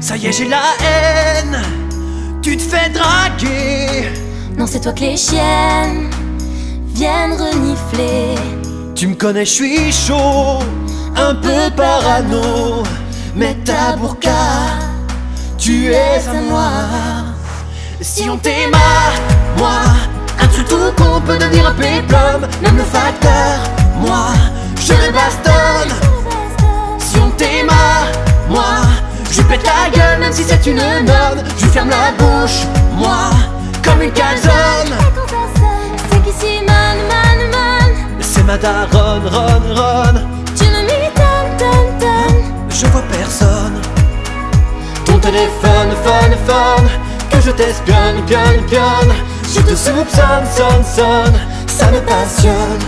Ça 0.01 0.17
y 0.17 0.27
est, 0.27 0.33
j'ai 0.33 0.49
la 0.49 0.69
haine. 0.81 1.59
Tu 2.43 2.57
te 2.57 2.63
fais 2.63 2.89
draguer. 2.89 4.09
Non, 4.57 4.67
c'est 4.67 4.81
toi 4.81 4.93
que 4.93 5.01
les 5.01 5.17
chiennes 5.17 6.09
viennent 6.95 7.33
renifler. 7.33 8.37
Tu 8.95 9.09
me 9.09 9.15
connais, 9.15 9.45
je 9.45 9.53
suis 9.53 9.93
chaud, 9.93 10.61
un 11.15 11.35
peu 11.35 11.71
parano. 11.77 12.83
Mais 13.37 13.55
ta 13.67 13.95
burqa, 13.97 14.31
tu 15.59 15.93
es 15.93 16.27
à 16.27 16.41
moi. 16.49 16.71
Si 18.01 18.31
on 18.31 18.39
t'aime, 18.39 18.71
moi, 19.59 19.83
un 20.41 20.47
truc 20.47 20.67
tout 20.67 20.91
con 20.97 21.21
peut 21.21 21.37
devenir 21.37 21.69
un 21.69 21.73
péplum. 21.73 22.49
Même 22.63 22.79
le 22.79 22.83
facteur, 22.83 23.59
moi, 24.01 24.29
je 24.81 24.95
le 24.95 25.13
bastonne. 25.13 25.93
Si 26.99 27.19
on 27.19 27.29
t'aime, 27.33 27.71
moi, 28.49 28.81
je 29.31 29.43
pète 29.43 29.65
la 29.65 29.91
gueule 29.95 30.19
même 30.19 30.33
si 30.33 30.43
c'est 30.43 30.65
une 30.65 30.79
nonne. 30.79 31.45
Je 31.59 31.67
ferme 31.67 31.91
la 31.91 32.13
bouche, 32.13 32.63
moi, 32.95 33.33
comme 33.85 34.01
une 34.01 34.13
calzone. 34.13 34.97
C'est 36.11 36.23
qui 36.25 36.33
Simone, 36.41 37.03
man, 37.11 37.51
man 37.53 38.07
C'est 38.21 38.45
ma 38.45 38.57
daronne, 38.57 39.29
ron, 39.31 39.75
ron. 39.75 40.36
Je 42.79 42.85
vois 42.89 43.03
personne. 43.11 43.81
Ton 45.07 45.19
téléphone, 45.19 45.93
phone, 46.05 46.37
phone. 46.47 46.89
Que 47.31 47.41
je 47.41 47.51
t'espionne, 47.51 48.17
gun, 48.29 48.59
gun. 48.71 49.15
Je 49.55 49.61
te 49.63 49.75
soupçonne, 49.75 50.47
sonne, 50.55 50.85
sonne. 50.85 51.41
Ça 51.67 51.91
me 51.91 52.01
passionne. 52.01 52.83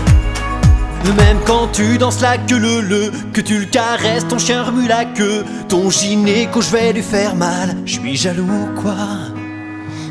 Même 1.17 1.39
quand 1.43 1.69
tu 1.71 1.97
danses 1.97 2.21
la 2.21 2.37
queue 2.37 2.59
le 2.59 2.81
le 2.81 3.11
Que 3.33 3.41
tu 3.41 3.57
le 3.59 3.65
caresses, 3.65 4.27
ton 4.27 4.37
chien 4.37 4.63
remue 4.63 4.87
la 4.87 5.05
queue 5.05 5.43
Ton 5.67 5.89
gynéco, 5.89 6.61
je 6.61 6.69
vais 6.69 6.93
lui 6.93 7.01
faire 7.01 7.35
mal 7.35 7.75
Je 7.85 7.93
suis 7.93 8.15
jaloux 8.15 8.69
quoi? 8.79 8.93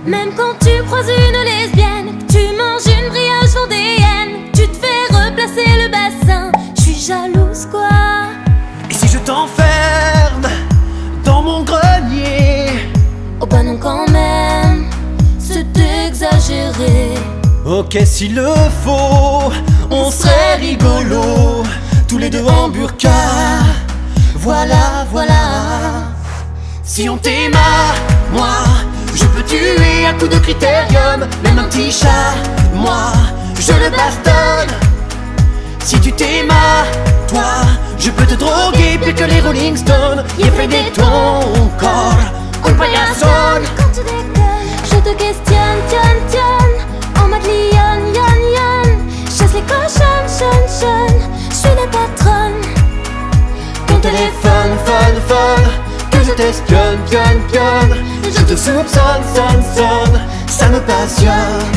Même 0.07 0.31
quand 0.35 0.59
tu 0.61 0.83
croises 0.87 1.09
une 1.09 1.45
lesbienne, 1.45 2.19
tu 2.29 2.39
manges 2.57 2.87
une 2.87 3.11
brioche 3.11 3.55
vendéenne, 3.55 4.51
tu 4.55 4.67
te 4.67 4.77
fais 4.77 5.15
replacer 5.15 5.78
Ok 17.79 17.97
s'il 18.05 18.35
le 18.35 18.53
faut, 18.85 19.53
on 19.89 20.11
serait 20.11 20.57
rigolo 20.57 21.63
Tous 22.09 22.19
les 22.19 22.29
deux 22.29 22.45
en 22.45 22.69
burqa. 22.71 23.09
Voilà, 24.35 25.07
voilà. 25.13 26.09
Si 26.83 27.09
on 27.09 27.17
t'aime, 27.17 27.53
moi 28.33 28.65
Je 29.15 29.25
peux 29.27 29.45
tuer 29.45 30.07
à 30.09 30.13
coup 30.15 30.27
de 30.27 30.39
critérium 30.39 31.21
Même 31.45 31.61
un 31.61 31.69
petit 31.69 31.93
chat, 31.93 32.35
moi 32.75 33.13
Je 33.61 33.73
le 33.73 33.91
bastonne 33.91 34.77
Si 35.85 36.01
tu 36.01 36.11
t'aimes, 36.11 36.49
toi 37.29 37.63
Je 37.97 38.11
peux 38.11 38.27
te 38.27 38.35
droguer 38.35 38.99
pire 38.99 39.15
que 39.15 39.25
les 39.25 39.41
Rolling 39.41 39.77
Stones 39.77 40.25
Y'a 40.37 40.51
fait 40.51 40.67
des 40.67 40.91
ton 40.93 41.71
corps. 41.79 42.19
Un 42.65 42.73
paillasson 42.73 43.63
Quand 43.77 43.93
tu 43.95 44.01
déconnes, 44.01 44.75
je 44.83 44.97
te 44.97 45.17
questionne, 45.17 45.79
tion, 45.89 46.01
tion. 46.29 46.78
Je 51.51 51.55
suis 51.55 51.69
la 51.69 51.87
patronne. 51.87 52.61
Ton 53.87 54.01
téléphone, 54.01 54.77
phone, 54.85 55.21
phone 55.27 56.11
Que 56.11 56.25
je 56.25 56.33
t'espionne, 56.33 56.99
pionne, 57.11 57.41
pionne. 57.51 57.99
Je 58.25 58.45
te 58.45 58.57
soupçonne, 58.57 59.25
sonne, 59.35 59.63
sonne 59.75 60.21
Ça 60.47 60.69
me 60.69 60.81
passionne. 60.81 61.73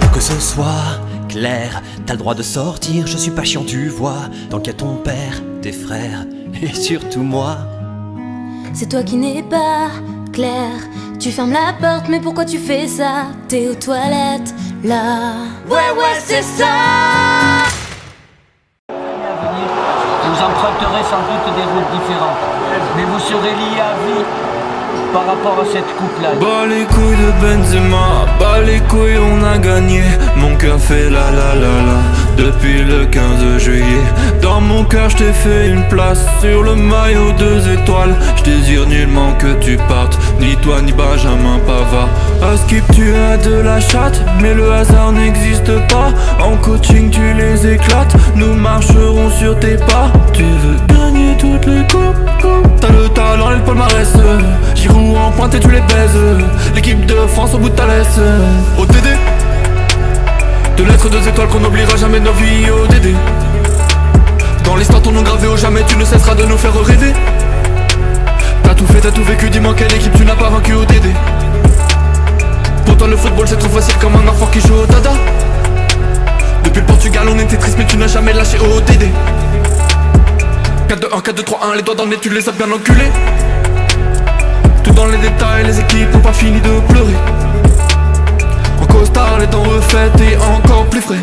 Pour 0.00 0.10
que 0.10 0.20
ce 0.20 0.38
soit 0.40 1.00
clair 1.28 1.82
T'as 2.06 2.14
le 2.14 2.18
droit 2.18 2.34
de 2.34 2.42
sortir, 2.42 3.06
je 3.06 3.16
suis 3.16 3.30
pas 3.30 3.44
chiant, 3.44 3.64
tu 3.64 3.88
vois. 3.88 4.28
Dans 4.50 4.58
le 4.58 4.62
cas 4.62 4.72
ton 4.72 4.96
père, 4.96 5.42
tes 5.62 5.72
frères 5.72 6.26
Et 6.60 6.74
surtout 6.74 7.22
moi. 7.22 7.58
C'est 8.74 8.88
toi 8.88 9.02
qui 9.02 9.16
n'es 9.16 9.42
pas 9.42 9.90
clair. 10.34 10.70
Tu 11.18 11.30
fermes 11.30 11.52
la 11.52 11.72
porte, 11.80 12.08
mais 12.08 12.20
pourquoi 12.20 12.44
tu 12.44 12.58
fais 12.58 12.86
ça? 12.88 13.26
T'es 13.48 13.68
aux 13.68 13.74
toilettes, 13.74 14.52
là. 14.82 15.34
Ouais, 15.70 15.90
ouais, 15.96 16.16
c'est 16.18 16.42
ça 16.42 16.74
Vous 18.88 20.38
emprunterez 20.48 21.04
sans 21.12 21.22
doute 21.30 21.46
des 21.56 21.66
routes 21.72 21.90
différentes, 21.98 22.42
mais 22.96 23.04
vous 23.04 23.18
serez 23.20 23.54
liés 23.60 23.80
à 23.80 23.94
vie 24.04 24.24
par 25.12 25.26
rapport 25.26 25.58
à 25.62 25.64
cette 25.72 25.90
coupe-là. 25.96 26.30
Bas 26.40 26.66
les 26.66 26.84
couilles 26.84 27.16
de 27.24 27.30
Benzema, 27.40 28.26
bas 28.40 28.60
les 28.60 28.80
couilles 28.80 29.18
on 29.18 29.44
a 29.44 29.58
gagné 29.58 30.02
Mon 30.36 30.56
cœur 30.56 30.78
fait 30.80 31.08
la 31.08 31.30
la 31.30 31.54
la 31.54 31.74
la 31.88 32.23
Depuis 32.36 32.82
le 32.82 33.06
15 33.06 33.58
juillet 33.58 34.02
Dans 34.42 34.60
mon 34.60 34.84
cœur 34.84 35.08
je 35.10 35.16
t'ai 35.16 35.32
fait 35.32 35.68
une 35.68 35.86
place 35.88 36.24
Sur 36.40 36.62
le 36.62 36.74
maillot 36.74 37.32
deux 37.38 37.60
étoiles. 37.72 38.14
Je 38.36 38.42
désire 38.42 38.86
nullement 38.86 39.32
que 39.38 39.54
tu 39.60 39.76
partes 39.88 40.18
Ni 40.40 40.56
toi 40.56 40.80
ni 40.82 40.92
Benjamin 40.92 41.58
Pavard 41.66 42.08
À 42.42 42.56
skip 42.56 42.84
tu 42.92 43.14
as 43.14 43.36
de 43.36 43.54
la 43.62 43.80
chatte 43.80 44.20
Mais 44.40 44.54
le 44.54 44.72
hasard 44.72 45.12
n'existe 45.12 45.72
pas. 45.88 46.12
En 46.42 46.56
coaching 46.56 47.10
tu 47.10 47.34
les 47.34 47.74
éclates 47.74 48.16
Nous 48.36 48.54
marcherons 48.54 49.30
sur 49.30 49.58
tes 49.58 49.76
pas. 49.76 50.10
Tu 50.32 50.42
veux 50.42 50.76
gagner 50.88 51.36
toutes 51.38 51.66
les 51.66 51.82
coupes. 51.86 52.16
T'as 52.80 52.90
le 52.90 53.08
talent 53.10 53.52
et 53.52 53.56
le 53.56 53.62
palmarès. 53.62 54.12
Giroud 54.74 55.16
en 55.16 55.30
pointe 55.30 55.54
et 55.54 55.60
tu 55.60 55.70
les 55.70 55.80
baises. 55.80 56.18
L'équipe 56.74 57.06
de 57.06 57.14
France 57.28 57.54
au 57.54 57.58
bout 57.58 57.68
de 57.68 57.74
ta 57.74 57.86
laisse. 57.86 58.18
ODD 58.78 59.43
Deux 60.76 60.84
lettres, 60.84 61.08
deux 61.08 61.28
étoiles 61.28 61.48
qu'on 61.48 61.60
n'oubliera 61.60 61.96
jamais 61.96 62.18
de 62.18 62.24
nos 62.24 62.32
vies 62.32 62.68
ODD 62.68 63.14
Dans 64.64 64.74
l'histoire 64.76 65.00
ton 65.00 65.12
nom 65.12 65.22
gravé 65.22 65.46
au 65.46 65.56
jamais 65.56 65.82
Tu 65.86 65.96
ne 65.96 66.04
cesseras 66.04 66.34
de 66.34 66.44
nous 66.44 66.58
faire 66.58 66.72
rêver. 66.84 67.12
T'as 68.64 68.74
tout 68.74 68.86
fait, 68.86 69.00
t'as 69.00 69.12
tout 69.12 69.22
vécu 69.22 69.50
Dis-moi 69.50 69.74
quelle 69.76 69.94
équipe 69.94 70.14
tu 70.16 70.24
n'as 70.24 70.34
pas 70.34 70.50
vaincu 70.50 70.74
ODD 70.74 71.06
Pour 72.86 72.96
toi 72.96 73.06
le 73.06 73.16
football 73.16 73.46
c'est 73.46 73.58
trop 73.58 73.68
facile 73.68 73.94
comme 74.00 74.16
un 74.16 74.28
enfant 74.28 74.46
qui 74.46 74.60
joue 74.60 74.74
au 74.74 74.86
dada. 74.86 75.12
Depuis 76.64 76.80
le 76.80 76.86
Portugal 76.86 77.24
on 77.28 77.38
était 77.38 77.56
triste 77.56 77.76
mais 77.78 77.86
tu 77.86 77.96
n'as 77.96 78.08
jamais 78.08 78.32
lâché 78.32 78.58
ODD 78.58 79.04
4-2-1, 80.88 81.22
4-2-3-1, 81.22 81.76
les 81.76 81.82
doigts 81.82 81.94
dans 81.94 82.04
le 82.04 82.10
nez 82.10 82.18
tu 82.20 82.30
les 82.30 82.48
as 82.48 82.52
bien 82.52 82.70
enculés. 82.72 83.10
Tout 84.82 84.92
dans 84.92 85.06
les 85.06 85.18
détails, 85.18 85.64
les 85.66 85.78
équipes 85.80 86.12
n'ont 86.12 86.20
pas 86.20 86.32
fini 86.32 86.60
de 86.60 86.80
pleurer. 86.92 87.14
Dents 89.14 89.62
refaites 89.62 90.20
et 90.20 90.36
encore 90.36 90.84
plus 90.86 91.00
frais. 91.00 91.18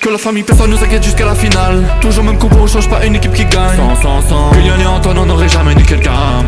Que 0.00 0.10
la 0.10 0.18
famille, 0.18 0.42
personne 0.42 0.70
nous 0.70 0.82
inquiète 0.82 1.02
jusqu'à 1.02 1.24
la 1.24 1.34
finale. 1.34 1.82
Toujours 2.00 2.24
même 2.24 2.38
compo, 2.38 2.56
on 2.60 2.66
change 2.66 2.88
pas 2.88 3.04
une 3.04 3.14
équipe 3.14 3.32
qui 3.32 3.44
gagne. 3.44 3.76
Sans, 3.76 3.96
sans, 4.02 4.20
sans. 4.20 4.50
Kylian 4.50 4.78
et 4.80 4.86
Antoine, 4.86 5.18
on 5.18 5.26
n'aurait 5.26 5.48
jamais 5.48 5.74
niqué 5.74 5.94
le 5.94 6.02
gamme. 6.02 6.46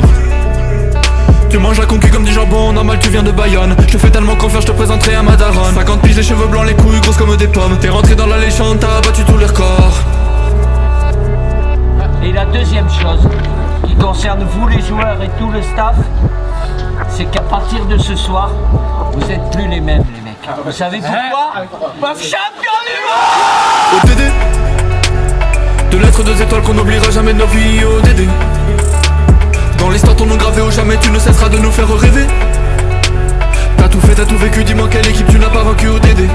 Tu 1.49 1.59
manges 1.59 1.79
la 1.79 1.87
concu 1.87 2.11
comme 2.11 2.25
du 2.25 2.33
jambon, 2.33 2.73
normal 2.73 2.99
tu 3.01 3.09
viens 3.09 3.23
de 3.23 3.31
Bayonne 3.31 3.75
Je 3.87 3.93
te 3.93 3.99
fais 3.99 4.11
tellement 4.11 4.37
confiance, 4.37 4.65
je 4.65 4.69
te 4.69 4.73
présenterai 4.73 5.15
à 5.15 5.23
ma 5.23 5.35
daronne 5.35 5.75
50 5.75 6.03
piges, 6.03 6.17
les 6.17 6.23
cheveux 6.23 6.47
blancs, 6.47 6.67
les 6.67 6.75
couilles 6.75 7.01
grosses 7.01 7.17
comme 7.17 7.35
des 7.37 7.47
pommes 7.47 7.79
T'es 7.81 7.89
rentré 7.89 8.15
dans 8.15 8.27
la 8.27 8.37
légende, 8.37 8.81
t'as 8.81 9.01
battu 9.01 9.25
tous 9.25 9.39
les 9.39 9.47
records 9.47 9.99
Et 12.23 12.33
la 12.33 12.45
deuxième 12.45 12.89
chose, 12.91 13.27
qui 13.87 13.95
concerne 13.95 14.45
vous 14.45 14.69
les 14.69 14.83
joueurs 14.83 15.23
et 15.23 15.31
tout 15.39 15.51
le 15.51 15.63
staff, 15.63 15.97
c'est 17.19 17.25
qu'à 17.25 17.41
partir 17.41 17.85
de 17.87 17.99
ce 17.99 18.15
soir, 18.15 18.53
vous 19.13 19.29
êtes 19.29 19.51
plus 19.51 19.67
les 19.67 19.81
mêmes 19.81 20.05
les 20.15 20.21
mecs. 20.21 20.65
Vous 20.65 20.71
savez 20.71 21.01
pourquoi 21.01 21.65
Parce 22.01 22.21
que 22.21 22.25
champion 22.25 22.77
du 22.87 22.95
monde 23.09 24.05
ODD 24.05 24.23
Deux 25.91 25.99
lettres, 25.99 26.23
deux 26.23 26.41
étoiles 26.41 26.63
qu'on 26.63 26.75
n'oubliera 26.75 27.11
jamais 27.11 27.33
de 27.33 27.39
nos 27.39 27.47
vies 27.47 27.83
ODD 27.85 28.29
Dans 29.79 29.91
l'histoire 29.91 30.15
ton 30.15 30.27
nom 30.27 30.37
gravé 30.37 30.63
au 30.63 30.71
jamais 30.71 30.97
Tu 30.99 31.11
ne 31.11 31.19
cesseras 31.19 31.49
de 31.49 31.59
nous 31.59 31.73
faire 31.73 31.89
rêver. 31.89 32.27
T'as 33.79 33.89
tout 33.89 34.01
fait, 34.01 34.15
t'as 34.15 34.25
tout 34.25 34.39
vécu 34.39 34.63
Dis-moi 34.63 34.87
quelle 34.89 35.09
équipe 35.09 35.29
tu 35.29 35.41
n'as 35.41 35.51
pas 35.51 35.65
vaincu 35.65 35.89
ODD 35.89 36.29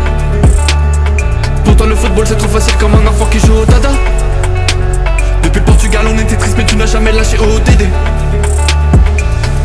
Pour 1.63 1.77
toi 1.77 1.87
le 1.87 1.95
football 1.95 2.27
c'est 2.27 2.37
trop 2.37 2.49
facile 2.49 2.75
comme 2.75 2.93
un 2.95 3.07
enfant 3.07 3.27
qui 3.31 3.39
joue 3.39 3.55
au 3.55 3.65
dada. 3.65 3.91
Depuis 5.43 5.59
le 5.59 5.65
Portugal 5.65 6.05
on 6.13 6.19
était 6.19 6.35
triste 6.35 6.55
mais 6.57 6.65
tu 6.65 6.75
n'as 6.75 6.87
jamais 6.87 7.13
lâché 7.13 7.37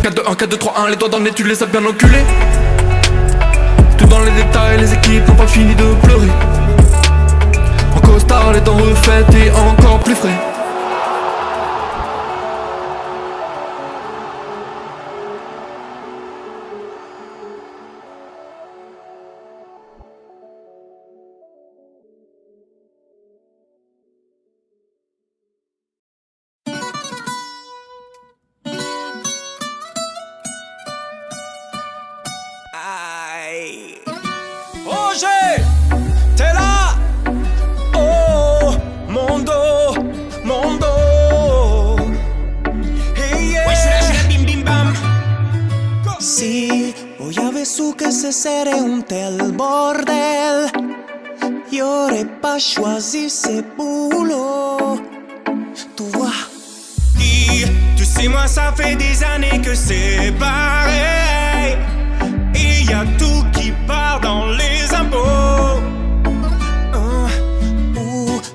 ODD 0.09 0.21
4-2-1, 0.21 0.37
4-2-3-1 0.37 0.91
Les 0.91 0.97
doigts 0.97 1.09
dans 1.09 1.19
le 1.19 1.25
nez 1.25 1.31
tu 1.35 1.45
les 1.45 1.63
as 1.63 1.67
bien 1.67 1.85
enculés 1.85 2.25
Tout 3.99 4.07
dans 4.07 4.21
les 4.21 4.31
détails 4.31 4.79
les 4.79 4.93
équipes 4.95 5.27
n'ont 5.29 5.35
pas 5.35 5.47
fini 5.47 5.75
de 5.75 5.95
pleurer 6.03 6.29
En 7.95 8.01
costard, 8.01 8.53
les 8.53 8.61
dents 8.61 8.77
refaites 8.77 9.35
et 9.35 9.51
encore 9.51 9.99
plus 10.01 10.15
frais. 10.15 10.58
Sais, 58.19 58.29
moi, 58.29 58.47
ça 58.47 58.73
fait 58.77 58.97
des 58.97 59.23
années 59.23 59.61
que 59.61 59.75
c'est 59.75 60.33
pareil. 60.39 61.77
Et 62.55 62.85
y 62.85 62.93
a 62.93 63.05
tout 63.19 63.45
qui 63.53 63.73
part 63.87 64.21
dans 64.21 64.47
les 64.47 64.95
impôts. 64.95 65.81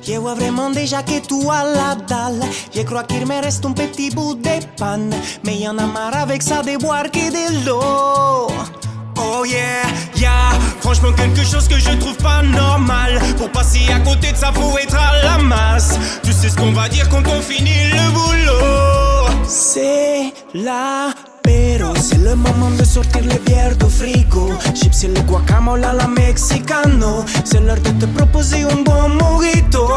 Je 0.06 0.20
vois 0.20 0.36
vraiment 0.36 0.70
déjà 0.70 1.02
que 1.02 1.20
tu 1.26 1.50
as 1.50 1.64
la 1.64 1.96
dalle. 1.96 2.42
Je 2.76 2.82
crois 2.82 3.04
qu'il 3.04 3.26
me 3.26 3.42
reste 3.42 3.66
un 3.66 3.72
petit 3.72 4.10
bout 4.10 4.36
de 4.36 4.60
pan. 4.78 5.00
Mais 5.46 5.56
y'en 5.58 5.78
a 5.78 5.88
marre 5.88 6.18
avec 6.18 6.44
ça 6.44 6.62
de 6.62 6.78
boire 6.78 7.10
que 7.10 7.32
de 7.32 7.66
l'eau. 7.66 8.48
Oh 9.16 9.46
yeah, 9.46 9.84
yeah, 10.18 10.52
franchement 10.82 11.14
quelque 11.14 11.44
chose 11.46 11.68
que 11.68 11.80
je 11.80 11.92
trouve 11.98 12.18
pas 12.18 12.42
normal. 12.42 13.20
Pour 13.38 13.50
passer 13.50 13.82
à 13.96 14.00
côté 14.00 14.34
de 14.34 14.38
ça, 14.38 14.52
faut 14.52 14.78
être 14.78 14.96
à 14.96 15.24
la 15.24 15.38
masse. 15.38 15.98
Tu 16.24 16.34
sais 16.34 16.50
ce 16.50 16.58
qu'on 16.58 16.74
va 16.74 16.90
dire 16.90 17.08
quand 17.08 17.26
on 17.28 17.42
finit 17.42 17.90
le 17.92 18.12
boulot. 18.12 18.93
C'est 19.48 20.34
la 20.54 21.14
pero 21.44 21.94
c'est 21.96 22.20
le 22.20 22.36
moment 22.36 22.72
de 22.72 22.84
sortir 22.84 23.22
les 23.22 23.40
bières 23.40 23.76
du 23.76 23.90
frigo. 23.90 24.50
Chips 24.74 25.04
et 25.04 25.08
le 25.10 25.22
guacamole 25.22 25.84
à 25.84 25.94
la 25.94 26.08
mexicano. 26.08 27.26
C'est 27.44 27.60
l'heure 27.60 27.82
de 27.82 27.92
te 28.00 28.06
proposer 28.06 28.64
un 28.64 28.82
bon 28.84 29.10
mojito. 29.10 29.88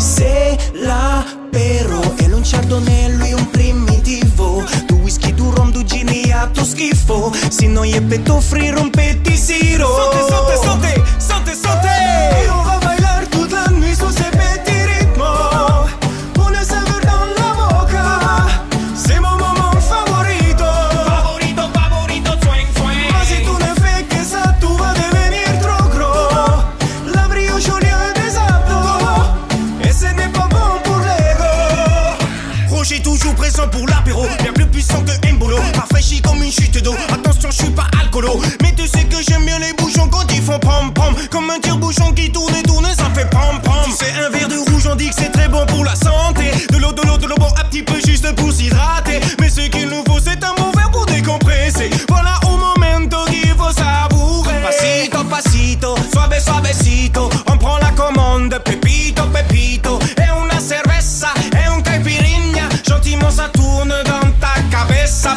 C'est 0.00 0.56
la 0.82 1.24
pero 1.52 2.00
el 2.18 2.34
un 2.34 2.42
chardonnay, 2.42 3.10
lui 3.18 3.32
un 3.32 3.44
primitivo. 3.52 4.62
Du 4.88 4.94
whisky, 5.04 5.32
du 5.32 5.50
rum, 5.50 5.70
du 5.70 5.84
gin 5.84 6.08
e 6.08 6.32
a 6.32 6.48
tu 6.52 6.64
schifo. 6.64 7.32
Si 7.50 7.68
no 7.68 7.82
è 7.84 8.00
per 8.00 8.20
t'offrire 8.20 8.80
un 8.80 8.90
pettisiro. 8.90 10.01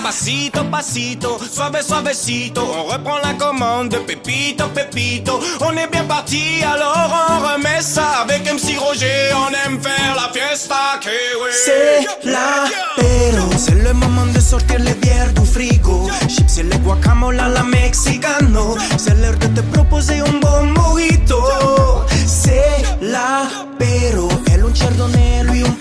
Pasito, 0.06 0.64
pasito, 0.66 1.40
suave, 1.52 1.82
suavecito. 1.82 2.62
On 2.62 2.84
reprend 2.84 3.18
la 3.24 3.34
commande, 3.34 3.98
pepito, 4.06 4.68
pepito 4.68 5.40
On 5.62 5.76
est 5.76 5.88
bien 5.88 6.04
parti, 6.04 6.62
alors 6.64 7.12
on 7.28 7.54
remet 7.54 7.82
ça 7.82 8.22
Avec 8.22 8.44
MC 8.46 8.78
Roger, 8.78 9.32
on 9.34 9.52
aime 9.66 9.82
faire 9.82 10.14
la 10.16 10.32
fiesta 10.32 11.00
que 11.02 11.10
oui. 11.10 11.50
C'est 11.52 12.06
la 12.24 12.66
pero 12.96 13.50
C'est 13.58 13.82
le 13.84 13.94
moment 13.94 14.28
de 14.28 14.40
sortir 14.40 14.78
les 14.78 14.94
bières 14.94 15.34
du 15.34 15.44
frigo. 15.44 16.08
Chips 16.28 16.60
et 16.60 16.64
le 16.64 16.78
guacamole 16.84 17.40
à 17.40 17.50
la 17.50 17.64
mexicano. 17.64 18.78
C'est 19.00 19.16
l'heure 19.16 19.40
de 19.40 19.48
te 19.60 19.62
proposer 19.74 20.20
un 20.20 20.40
bon 20.40 20.66
mojito. 20.80 21.42
C'est 22.28 22.84
la 23.02 23.50
pero 23.80 24.30
El 24.54 24.66
un 24.66 24.76
chardonnay, 24.76 25.44
lui 25.46 25.64
un 25.64 25.72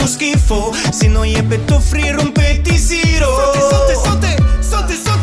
fatto 0.00 0.06
schifo. 0.06 0.72
Se 0.92 1.08
no 1.08 1.24
je 1.24 1.42
petto 1.42 1.80
free 1.80 2.12
rompete 2.12 2.78
tiro 2.88 3.26
Sote, 3.26 3.60
sote, 3.60 3.94
sote, 3.94 4.36
sote, 4.60 4.94
sote 5.04 5.19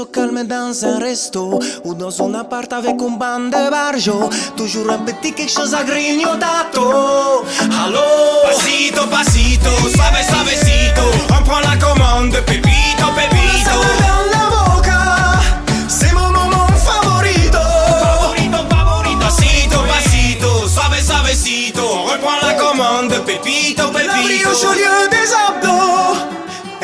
au 0.00 0.04
calme 0.04 0.44
dans 0.44 0.84
un 0.84 0.98
resto. 0.98 1.58
Ou 1.84 1.94
dans 1.94 2.22
un 2.22 2.34
appart 2.34 2.70
avec 2.72 3.00
un 3.00 3.16
banc 3.16 3.40
de 3.40 3.70
barjo 3.70 4.28
Toujours 4.56 4.90
un 4.90 4.98
petit 4.98 5.32
quelque 5.32 5.50
chose 5.50 5.74
à 5.74 5.82
grignotato 5.82 7.44
Allô 7.84 8.00
Pasito, 8.44 9.06
pasito, 9.06 9.70
suave, 9.94 10.22
suavecito. 10.28 11.02
On 11.30 11.42
prend 11.42 11.60
la 11.60 11.76
commande, 11.78 12.36
pepito, 12.44 13.06
pepito. 13.16 13.76
Dans 14.04 14.24
la 14.34 14.44
boca 14.52 15.40
C'est 15.88 16.12
mon 16.12 16.28
moment 16.28 16.68
favorito. 16.76 17.58
Favorito, 17.98 18.58
favorito 18.68 19.18
Pasito, 19.18 19.78
pasito, 19.88 20.68
suave, 20.68 21.02
suavecito. 21.02 21.82
On 21.82 22.04
reprend 22.04 22.46
la 22.46 22.54
commande, 22.54 23.14
pepito, 23.24 23.84
La 23.92 24.22
brioche 24.22 24.64
au 24.64 24.72
lieu 24.74 25.08
des 25.10 25.32
abdos 25.48 26.16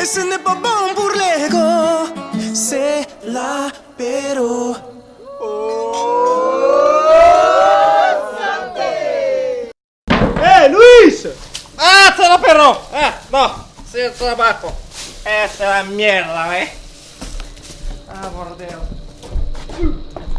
Et 0.01 0.07
ce 0.07 0.21
n'est 0.21 0.39
pas 0.39 0.55
bon 0.55 0.95
pour 0.95 1.11
l'ego 1.11 2.04
La 3.25 3.73
pero 3.97 4.95
¡Eh, 10.43 10.69
Luis! 10.69 11.29
¡Ah, 11.79 12.15
se 12.17 12.23
la 12.23 12.41
perro! 12.41 12.81
¡Ah, 12.93 13.15
no! 13.31 13.65
Sí, 13.91 14.01
el 14.01 14.13
trabajo. 14.13 14.73
Esta 15.25 15.45
es 15.45 15.61
la 15.61 15.83
mierda, 15.85 16.59
¿eh? 16.59 16.73
Ah, 18.09 18.29
por 18.31 18.57
Dios. 18.57 18.73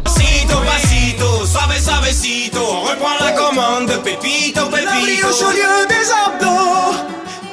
Pasito, 0.02 0.62
pasito, 0.64 1.46
suave, 1.46 1.80
suavecito 1.80 2.60
On 2.64 2.88
reprend 2.88 3.20
la 3.20 3.34
commande, 3.34 3.98
pepito, 3.98 4.68
La 4.70 5.00
brioche 5.00 5.42
au 5.42 5.50
pepito 5.50 5.50
lieu 5.50 5.86
des 5.88 6.10
abdos 6.10 6.94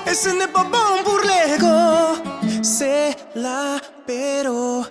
Et 0.05 0.13
ce 0.13 0.29
n'est 0.29 0.47
pas 0.47 0.63
bon 0.63 1.03
pour 1.03 1.19
l'ego 1.19 2.61
C'est 2.61 3.15
la 3.35 3.79
pero 4.05 4.85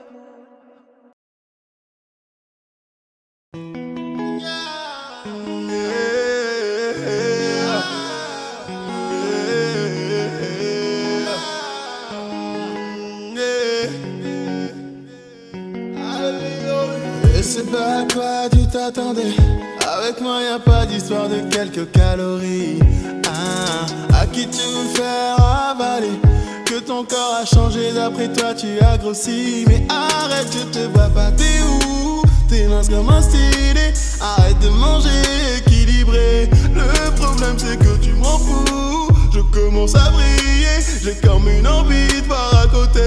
Avec 19.14 20.22
moi, 20.22 20.40
y 20.42 20.46
a 20.46 20.58
pas 20.58 20.86
d'histoire 20.86 21.28
de 21.28 21.40
quelques 21.54 21.90
calories. 21.92 22.78
Ah, 23.26 24.20
à 24.22 24.26
qui 24.26 24.46
tu 24.46 24.56
veux 24.56 24.94
faire 24.94 25.36
avaler? 25.38 26.18
Que 26.64 26.80
ton 26.80 27.04
corps 27.04 27.36
a 27.42 27.44
changé, 27.44 27.92
d'après 27.92 28.32
toi, 28.32 28.54
tu 28.54 28.80
as 28.80 28.96
grossi. 28.96 29.66
Mais 29.68 29.86
arrête, 29.90 30.48
je 30.50 30.64
te 30.64 30.86
vois 30.94 31.10
pas, 31.10 31.30
t'es 31.32 31.60
où? 31.62 32.22
T'es 32.48 32.66
mince 32.68 32.88
comme 32.88 33.10
un 33.10 33.20
stylé. 33.20 33.92
Arrête 34.18 34.58
de 34.60 34.70
manger 34.70 35.10
équilibré. 35.58 36.48
Le 36.74 37.14
problème, 37.14 37.56
c'est 37.58 37.76
que 37.76 37.98
tu 38.02 38.14
m'en 38.14 38.38
fous. 38.38 39.08
Je 39.34 39.40
commence 39.40 39.94
à 39.94 40.10
briller. 40.10 40.80
J'ai 41.04 41.16
comme 41.16 41.46
une 41.48 41.66
envie 41.66 42.22
de 42.22 42.26
voir 42.26 42.62
à 42.64 42.66
côté. 42.66 43.02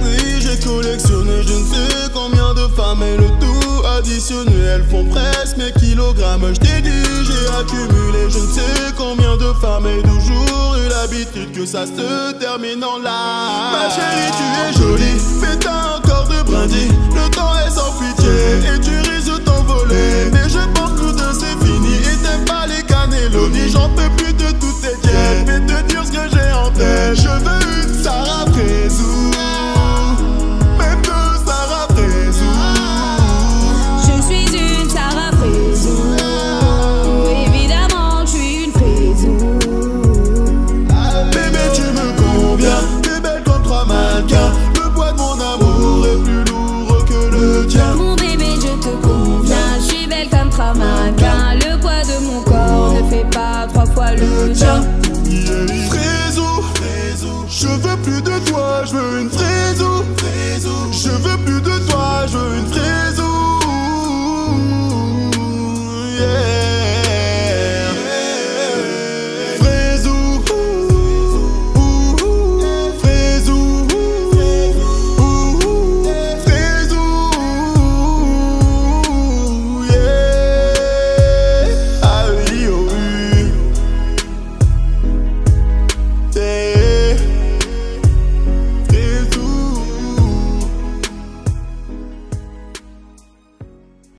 Oui, 0.00 0.40
j'ai 0.40 0.64
collectionné 0.64 1.42
je 1.42 1.54
ne 1.54 1.64
sais 1.64 2.10
combien 2.14 2.54
de 2.54 2.68
femmes 2.76 3.02
et 3.02 3.16
le 3.16 3.26
tout 3.40 3.59
additionné. 4.00 4.52
Elles 4.74 4.84
font 4.90 5.04
presque 5.04 5.56
mes 5.56 5.72
kilogrammes. 5.72 6.54
Je 6.54 6.60
t'ai 6.60 6.80
dit, 6.80 7.04
j'ai 7.24 7.46
accumulé 7.60 8.30
je 8.30 8.38
ne 8.38 8.52
sais 8.52 8.92
combien 8.96 9.36
de 9.36 9.52
femmes 9.60 9.86
et 9.86 10.02
toujours 10.02 10.76
eu 10.76 10.88
l'habitude 10.88 11.52
que 11.52 11.66
ça 11.66 11.84
se 11.86 12.32
termine 12.38 12.82
en 12.82 12.98
larmes. 12.98 13.72
Ma 13.72 13.90
chérie, 13.90 14.32
tu 14.38 14.46
es 14.62 14.72
jolie, 14.80 15.20
mais 15.40 15.56
t'as 15.58 15.98
encore 15.98 16.28
de 16.28 16.42
brindilles. 16.42 16.92
Le 17.14 17.30
temps 17.30 17.52
est 17.66 17.70
sans 17.70 17.92
pitié 17.98 18.30
et 18.74 18.80
tu 18.80 18.96
risques 19.10 19.32
de 19.32 19.38
t'envoler. 19.38 20.30
Mais 20.32 20.48
je 20.48 20.62
pense 20.74 20.92
que 20.98 21.12
de 21.12 21.38
c'est 21.38 21.66
fini 21.66 21.96
et 21.96 23.70
J'en 23.70 23.88
peux 23.90 24.08
plus 24.16 24.32
de 24.32 24.50
toutes 24.58 24.80
tes 24.80 24.96
diètes. 25.02 25.46
Vais 25.46 25.60
te 25.60 25.82
dire 25.88 26.04
ce 26.04 26.12
que 26.12 26.28
j'ai 26.32 26.52
en 26.52 26.70
tête. 26.70 27.16
Je 27.16 27.28
veux 27.28 27.84
une 27.84 28.02
Sarah 28.02 28.44